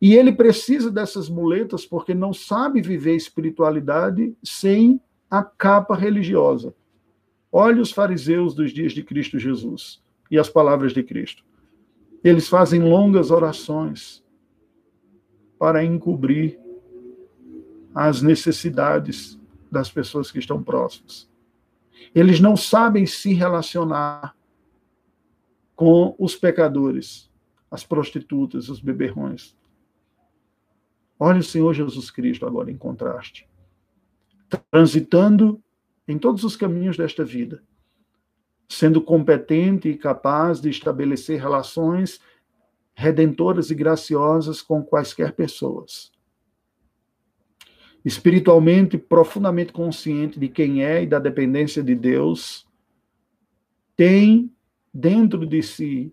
[0.00, 6.74] E ele precisa dessas muletas porque não sabe viver espiritualidade sem a capa religiosa.
[7.50, 11.44] Olhe os fariseus dos dias de Cristo Jesus e as palavras de Cristo.
[12.22, 14.24] Eles fazem longas orações
[15.58, 16.58] para encobrir
[17.94, 19.38] as necessidades
[19.70, 21.28] das pessoas que estão próximas.
[22.14, 24.36] Eles não sabem se relacionar
[25.76, 27.30] com os pecadores,
[27.70, 29.56] as prostitutas, os beberrões.
[31.18, 33.48] Olha o Senhor Jesus Cristo agora em contraste,
[34.70, 35.62] transitando
[36.06, 37.62] em todos os caminhos desta vida,
[38.68, 42.20] sendo competente e capaz de estabelecer relações
[42.94, 46.12] redentoras e graciosas com quaisquer pessoas.
[48.04, 52.68] Espiritualmente, profundamente consciente de quem é e da dependência de Deus,
[53.96, 54.52] tem
[54.92, 56.12] dentro de si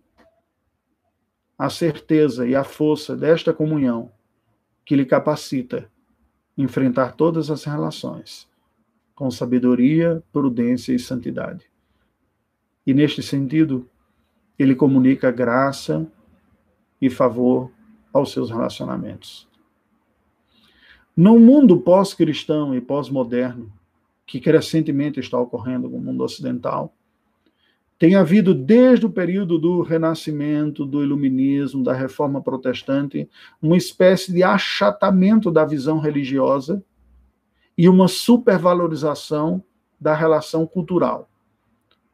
[1.57, 4.11] a certeza e a força desta comunhão
[4.85, 5.89] que lhe capacita
[6.57, 8.49] enfrentar todas as relações
[9.15, 11.65] com sabedoria, prudência e santidade.
[12.85, 13.87] E neste sentido,
[14.57, 16.07] ele comunica graça
[17.01, 17.71] e favor
[18.11, 19.47] aos seus relacionamentos.
[21.15, 23.71] No mundo pós-cristão e pós-moderno,
[24.25, 26.95] que crescentemente está ocorrendo no mundo ocidental,
[28.01, 33.29] tem havido desde o período do Renascimento, do Iluminismo, da Reforma Protestante,
[33.61, 36.83] uma espécie de achatamento da visão religiosa
[37.77, 39.63] e uma supervalorização
[39.99, 41.29] da relação cultural.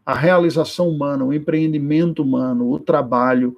[0.06, 3.58] A realização humana, o empreendimento humano, o trabalho,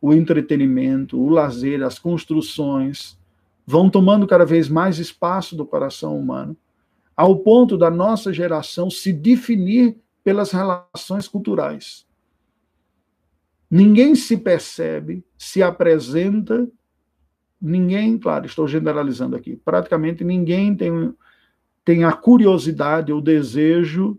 [0.00, 3.18] o entretenimento, o lazer, as construções
[3.66, 6.56] vão tomando cada vez mais espaço do coração humano,
[7.16, 12.04] ao ponto da nossa geração se definir pelas relações culturais.
[13.70, 16.68] Ninguém se percebe, se apresenta,
[17.62, 21.14] ninguém, claro, estou generalizando aqui, praticamente ninguém tem,
[21.84, 24.18] tem a curiosidade, o desejo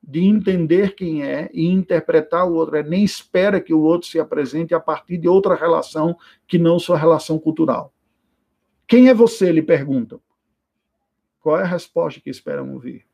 [0.00, 4.20] de entender quem é e interpretar o outro, é, nem espera que o outro se
[4.20, 6.16] apresente a partir de outra relação
[6.46, 7.92] que não sua relação cultural.
[8.86, 9.50] Quem é você?
[9.50, 10.20] Lhe perguntam.
[11.40, 13.07] Qual é a resposta que esperam ouvir?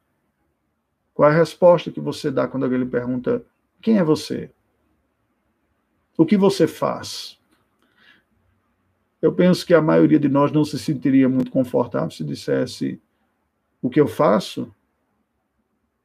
[1.14, 3.44] Qual é a resposta que você dá quando alguém lhe pergunta:
[3.81, 4.50] quem é você?
[6.18, 7.38] O que você faz?
[9.22, 13.00] Eu penso que a maioria de nós não se sentiria muito confortável se dissesse:
[13.81, 14.74] o que eu faço?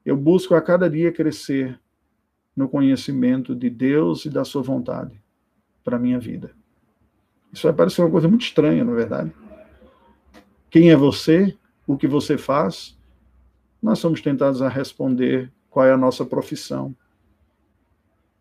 [0.05, 1.79] Eu busco a cada dia crescer
[2.55, 5.21] no conhecimento de Deus e da Sua vontade
[5.83, 6.51] para a minha vida.
[7.51, 9.33] Isso vai parecer uma coisa muito estranha, na é verdade.
[10.69, 11.57] Quem é você?
[11.87, 12.98] O que você faz?
[13.81, 16.95] Nós somos tentados a responder qual é a nossa profissão,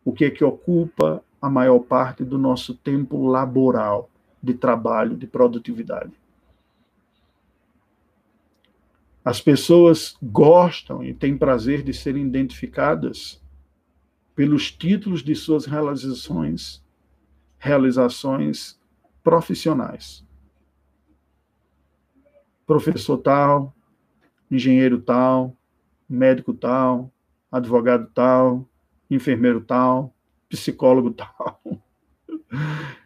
[0.05, 4.11] o que é que ocupa a maior parte do nosso tempo laboral,
[4.43, 6.13] de trabalho, de produtividade.
[9.25, 13.41] As pessoas gostam e têm prazer de serem identificadas
[14.35, 16.83] pelos títulos de suas realizações,
[17.59, 18.79] realizações
[19.23, 20.25] profissionais.
[22.67, 23.75] Professor tal,
[24.51, 25.57] engenheiro tal,
[26.09, 27.13] médico tal,
[27.51, 28.69] advogado tal,
[29.11, 30.15] enfermeiro tal,
[30.49, 31.61] psicólogo tal.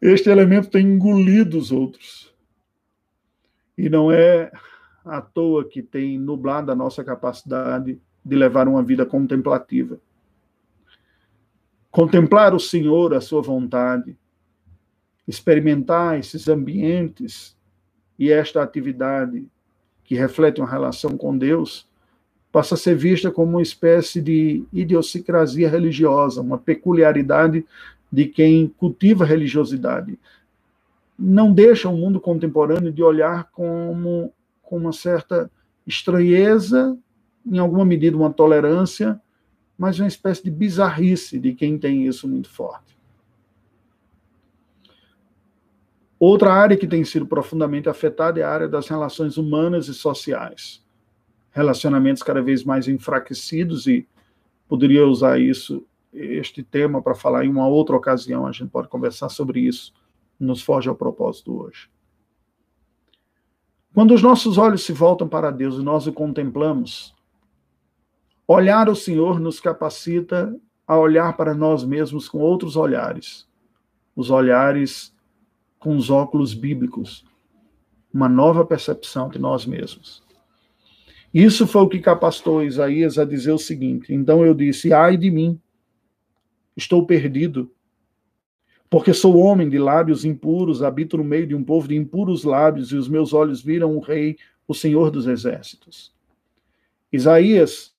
[0.00, 2.34] Este elemento tem engolido os outros.
[3.78, 4.52] E não é
[5.04, 9.98] à toa que tem nublado a nossa capacidade de levar uma vida contemplativa.
[11.90, 14.16] Contemplar o Senhor, a sua vontade,
[15.26, 17.56] experimentar esses ambientes
[18.18, 19.48] e esta atividade
[20.06, 21.86] que reflete uma relação com Deus,
[22.52, 27.66] passa a ser vista como uma espécie de idiosincrasia religiosa, uma peculiaridade
[28.10, 30.18] de quem cultiva religiosidade.
[31.18, 35.50] Não deixa o mundo contemporâneo de olhar como com uma certa
[35.86, 36.96] estranheza,
[37.44, 39.20] em alguma medida uma tolerância,
[39.76, 42.95] mas uma espécie de bizarrice de quem tem isso muito forte.
[46.18, 50.82] Outra área que tem sido profundamente afetada é a área das relações humanas e sociais.
[51.50, 54.08] Relacionamentos cada vez mais enfraquecidos e
[54.68, 59.28] poderia usar isso este tema para falar em uma outra ocasião, a gente pode conversar
[59.28, 59.92] sobre isso.
[60.40, 61.90] Nos foge ao propósito hoje.
[63.94, 67.14] Quando os nossos olhos se voltam para Deus e nós o contemplamos,
[68.46, 70.54] olhar o Senhor nos capacita
[70.86, 73.48] a olhar para nós mesmos com outros olhares.
[74.14, 75.15] Os olhares
[75.86, 77.24] com os óculos bíblicos,
[78.12, 80.20] uma nova percepção de nós mesmos.
[81.32, 85.30] Isso foi o que capacitou Isaías a dizer o seguinte: Então eu disse, ai de
[85.30, 85.60] mim,
[86.76, 87.70] estou perdido,
[88.90, 92.90] porque sou homem de lábios impuros, habito no meio de um povo de impuros lábios,
[92.90, 96.12] e os meus olhos viram o Rei, o Senhor dos Exércitos.
[97.12, 97.94] Isaías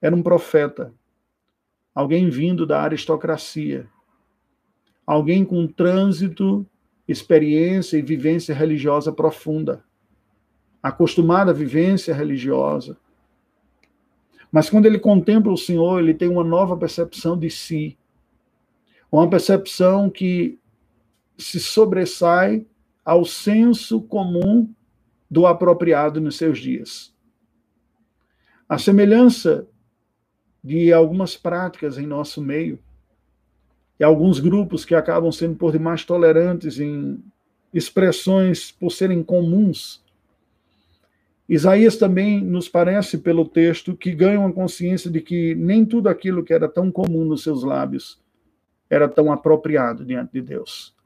[0.00, 0.94] era um profeta,
[1.92, 3.88] alguém vindo da aristocracia,
[5.04, 6.64] alguém com trânsito
[7.10, 9.84] experiência e vivência religiosa profunda,
[10.82, 12.96] acostumada à vivência religiosa.
[14.52, 17.96] Mas quando ele contempla o Senhor, ele tem uma nova percepção de si,
[19.10, 20.58] uma percepção que
[21.36, 22.66] se sobressai
[23.04, 24.72] ao senso comum
[25.30, 27.14] do apropriado nos seus dias.
[28.68, 29.66] A semelhança
[30.62, 32.78] de algumas práticas em nosso meio,
[34.00, 37.22] e alguns grupos que acabam sendo por demais tolerantes em
[37.72, 40.02] expressões por serem comuns.
[41.46, 46.42] Isaías também nos parece, pelo texto, que ganha uma consciência de que nem tudo aquilo
[46.42, 48.18] que era tão comum nos seus lábios
[48.88, 50.96] era tão apropriado diante de Deus.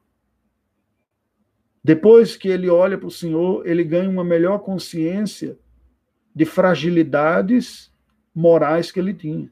[1.82, 5.58] Depois que ele olha para o Senhor, ele ganha uma melhor consciência
[6.34, 7.92] de fragilidades
[8.34, 9.50] morais que ele tinha,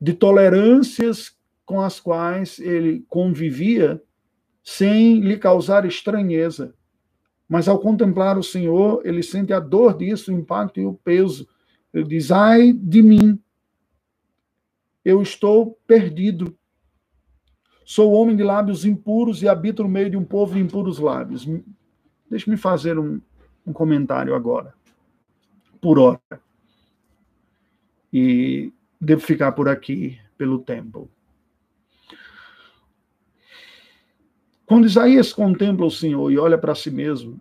[0.00, 1.35] de tolerâncias
[1.66, 4.00] com as quais ele convivia
[4.62, 6.74] sem lhe causar estranheza.
[7.48, 11.46] Mas ao contemplar o Senhor, ele sente a dor disso, o impacto e o peso.
[11.92, 13.38] Ele diz: Ai de mim,
[15.04, 16.56] eu estou perdido.
[17.84, 21.48] Sou homem de lábios impuros e habito no meio de um povo de impuros lábios.
[22.28, 23.20] Deixe-me fazer um,
[23.64, 24.74] um comentário agora,
[25.80, 26.20] por hora.
[28.12, 31.08] E devo ficar por aqui pelo tempo.
[34.66, 37.40] Quando Isaías contempla o Senhor e olha para si mesmo,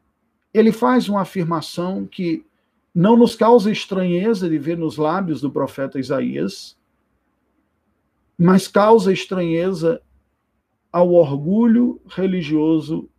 [0.53, 2.45] ele faz uma afirmação que
[2.93, 6.77] não nos causa estranheza de ver nos lábios do profeta Isaías,
[8.37, 10.01] mas causa estranheza
[10.91, 13.09] ao orgulho religioso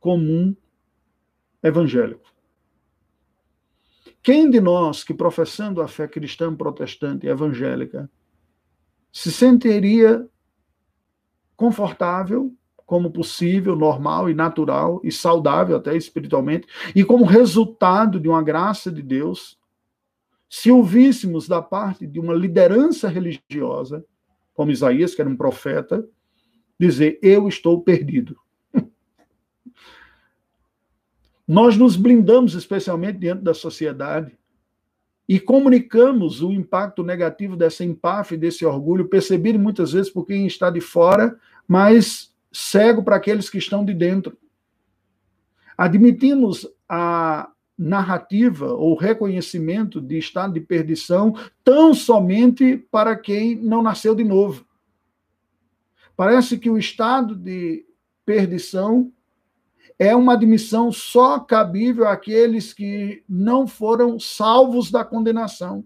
[0.00, 0.54] comum
[1.62, 2.34] evangélico.
[4.22, 8.10] Quem de nós que professando a fé cristã, protestante e evangélica
[9.12, 10.28] se sentiria
[11.56, 12.52] confortável
[12.86, 18.90] como possível, normal e natural e saudável até espiritualmente, e como resultado de uma graça
[18.90, 19.58] de Deus,
[20.48, 24.04] se ouvíssemos da parte de uma liderança religiosa,
[24.52, 26.06] como Isaías, que era um profeta,
[26.78, 28.36] dizer: Eu estou perdido.
[31.48, 34.36] Nós nos blindamos especialmente diante da sociedade
[35.28, 40.70] e comunicamos o impacto negativo dessa empáfia, desse orgulho, percebido muitas vezes por quem está
[40.70, 44.38] de fora, mas cego para aqueles que estão de dentro.
[45.76, 51.34] Admitimos a narrativa ou reconhecimento de estado de perdição
[51.64, 54.64] tão somente para quem não nasceu de novo.
[56.16, 57.84] Parece que o estado de
[58.24, 59.12] perdição
[59.98, 65.84] é uma admissão só cabível àqueles que não foram salvos da condenação.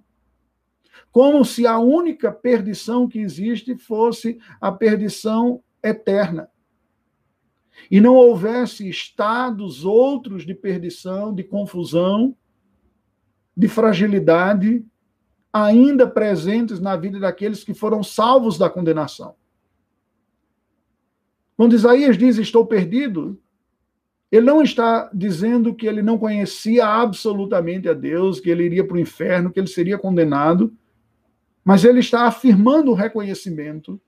[1.10, 6.50] Como se a única perdição que existe fosse a perdição eterna
[7.90, 12.36] e não houvesse estados outros de perdição, de confusão,
[13.56, 14.84] de fragilidade,
[15.52, 19.34] ainda presentes na vida daqueles que foram salvos da condenação.
[21.56, 23.40] Quando Isaías diz estou perdido,
[24.30, 28.96] ele não está dizendo que ele não conhecia absolutamente a Deus, que ele iria para
[28.96, 30.72] o inferno, que ele seria condenado,
[31.64, 34.00] mas ele está afirmando o reconhecimento,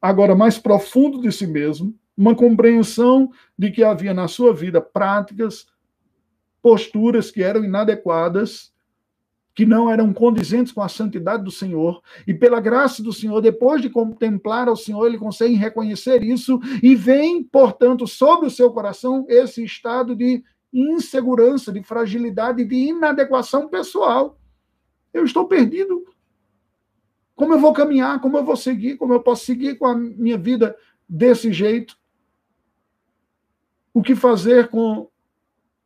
[0.00, 5.66] agora mais profundo de si mesmo, uma compreensão de que havia na sua vida práticas,
[6.62, 8.72] posturas que eram inadequadas,
[9.54, 13.80] que não eram condizentes com a santidade do Senhor, e pela graça do Senhor, depois
[13.80, 19.24] de contemplar ao Senhor, ele consegue reconhecer isso e vem, portanto, sobre o seu coração
[19.28, 20.42] esse estado de
[20.72, 24.36] insegurança, de fragilidade, de inadequação pessoal.
[25.12, 26.04] Eu estou perdido.
[27.36, 28.20] Como eu vou caminhar?
[28.20, 28.96] Como eu vou seguir?
[28.96, 30.76] Como eu posso seguir com a minha vida
[31.08, 31.96] desse jeito?
[33.94, 35.08] O que fazer com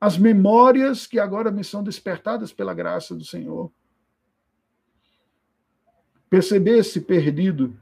[0.01, 3.71] as memórias que agora me são despertadas pela graça do Senhor.
[6.31, 7.77] Perceber-se perdido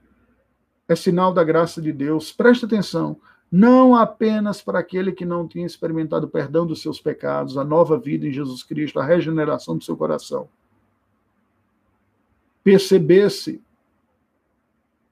[0.88, 2.32] é sinal da graça de Deus.
[2.32, 3.20] Preste atenção,
[3.50, 7.98] não apenas para aquele que não tinha experimentado o perdão dos seus pecados, a nova
[7.98, 10.48] vida em Jesus Cristo, a regeneração do seu coração.
[12.64, 13.62] Perceber-se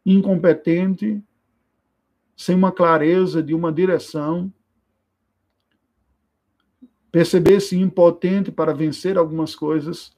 [0.04, 1.22] incompetente,
[2.36, 4.52] sem uma clareza de uma direção,
[7.14, 10.10] Perceber-se impotente para vencer algumas coisas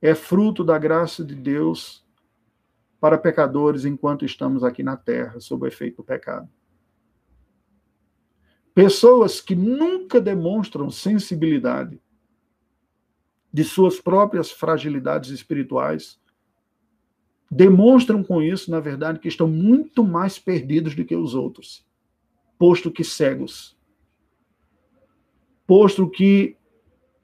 [0.00, 2.02] é fruto da graça de Deus
[2.98, 6.48] para pecadores enquanto estamos aqui na terra, sob o efeito do pecado.
[8.74, 12.00] Pessoas que nunca demonstram sensibilidade
[13.52, 16.18] de suas próprias fragilidades espirituais,
[17.50, 21.86] demonstram com isso, na verdade, que estão muito mais perdidos do que os outros,
[22.58, 23.76] posto que cegos
[25.66, 26.56] posto que,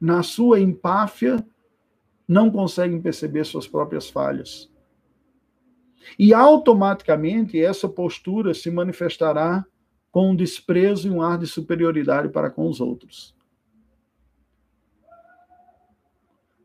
[0.00, 1.44] na sua empáfia,
[2.26, 4.70] não conseguem perceber suas próprias falhas.
[6.18, 9.64] E automaticamente essa postura se manifestará
[10.10, 13.34] com um desprezo e um ar de superioridade para com os outros.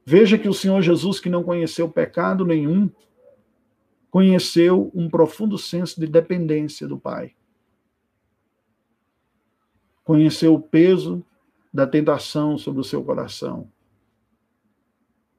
[0.05, 2.89] Veja que o Senhor Jesus, que não conheceu pecado nenhum,
[4.11, 7.34] conheceu um profundo senso de dependência do Pai.
[10.03, 11.26] Conheceu o peso
[11.74, 13.67] da tentação sobre o seu coração.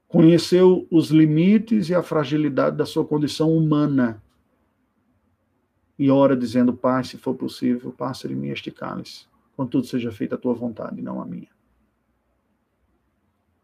[0.08, 4.22] Conheceu os limites e a fragilidade da sua condição humana.
[5.98, 9.26] E ora dizendo, Pai, se for possível, passa de mim este cálice.
[9.56, 11.48] Contudo, seja feita a tua vontade, não a minha.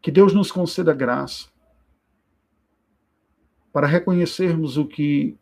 [0.00, 1.48] Que Deus nos conceda graça
[3.72, 5.36] para reconhecermos o que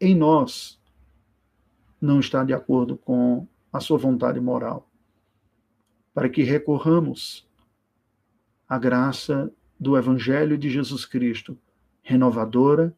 [0.00, 0.78] em nós
[2.00, 4.85] não está de acordo com a sua vontade moral,
[6.16, 7.46] para que recorramos
[8.66, 11.58] à graça do Evangelho de Jesus Cristo,
[12.02, 12.96] renovadora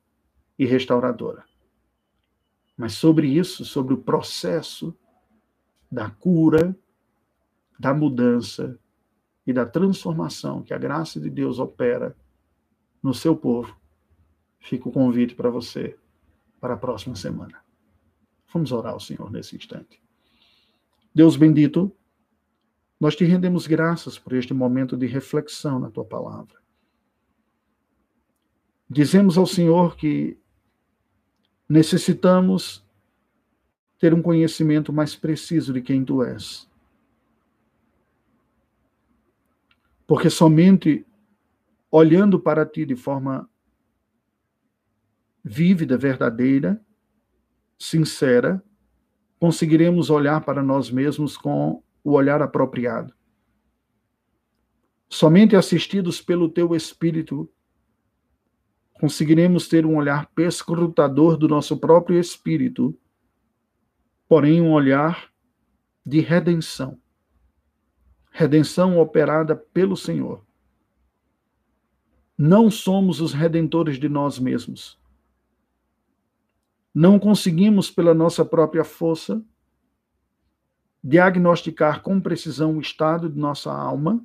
[0.56, 1.44] e restauradora.
[2.76, 4.96] Mas sobre isso, sobre o processo
[5.90, 6.78] da cura,
[7.76, 8.78] da mudança
[9.44, 12.16] e da transformação que a graça de Deus opera
[13.02, 13.76] no seu povo,
[14.60, 15.98] fica o convite para você
[16.60, 17.58] para a próxima semana.
[18.52, 20.00] Vamos orar ao Senhor nesse instante.
[21.12, 21.92] Deus bendito,
[23.00, 26.56] nós te rendemos graças por este momento de reflexão na tua palavra.
[28.90, 30.38] Dizemos ao Senhor que
[31.68, 32.84] necessitamos
[33.98, 36.68] ter um conhecimento mais preciso de quem tu és.
[40.06, 41.04] Porque somente
[41.90, 43.48] olhando para ti de forma
[45.44, 46.80] vívida, verdadeira,
[47.78, 48.62] sincera,
[49.38, 53.14] conseguiremos olhar para nós mesmos com o olhar apropriado.
[55.08, 57.50] Somente assistidos pelo teu Espírito
[58.98, 62.98] conseguiremos ter um olhar perscrutador do nosso próprio espírito,
[64.28, 65.32] porém um olhar
[66.04, 66.98] de redenção.
[68.30, 70.44] Redenção operada pelo Senhor.
[72.36, 74.98] Não somos os redentores de nós mesmos.
[76.94, 79.44] Não conseguimos, pela nossa própria força,
[81.02, 84.22] diagnosticar com precisão o estado de nossa alma,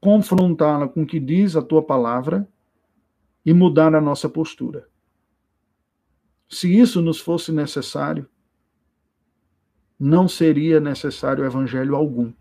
[0.00, 2.48] confrontá-la com o que diz a tua palavra
[3.44, 4.88] e mudar a nossa postura.
[6.48, 8.28] Se isso nos fosse necessário,
[9.98, 12.32] não seria necessário evangelho algum.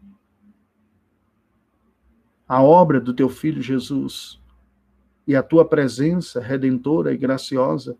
[2.47, 4.39] A obra do teu filho Jesus
[5.25, 7.97] e a tua presença redentora e graciosa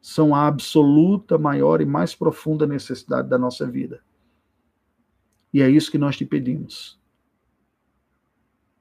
[0.00, 4.02] são a absoluta, maior e mais profunda necessidade da nossa vida.
[5.52, 6.98] E é isso que nós te pedimos.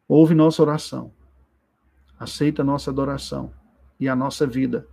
[0.08, 1.14] Ouve nossa oração.
[2.18, 3.54] Aceita nossa adoração
[4.00, 4.88] e a nossa vida,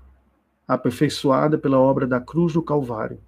[0.67, 3.21] aperfeiçoada pela obra da cruz do Calvário.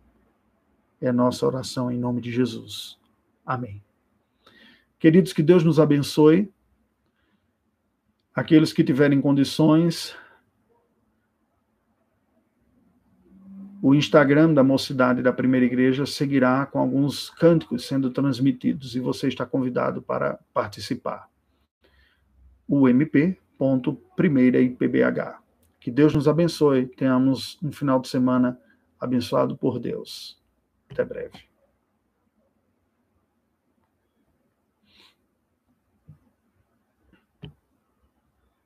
[1.01, 2.99] É nossa oração em nome de Jesus.
[3.47, 3.83] Amém.
[4.99, 6.53] Queridos, que Deus nos abençoe.
[8.35, 10.17] Aqueles que tiverem condições,
[13.83, 19.29] o Instagram da Mocidade da Primeira Igreja seguirá com alguns cânticos sendo transmitidos e você
[19.29, 21.29] está convidado para participar.
[22.67, 25.39] O MP.primeira IPBH.
[25.81, 28.59] Que Deus nos abençoe, tenhamos um final de semana
[28.99, 30.43] abençoado por Deus.
[30.91, 31.48] Até breve.